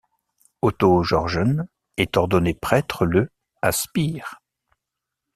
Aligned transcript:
Otto 0.63 1.03
Georgens 1.03 1.67
est 1.95 2.17
ordonné 2.17 2.55
prêtre 2.55 3.05
le 3.05 3.29
à 3.61 3.71
Spire. 3.71 4.41